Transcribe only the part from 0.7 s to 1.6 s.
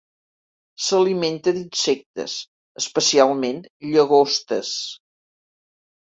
S'alimenta